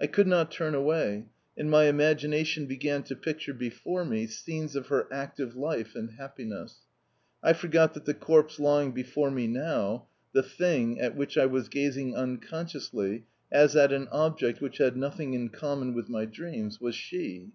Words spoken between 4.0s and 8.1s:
me scenes of her active life and happiness. I forgot that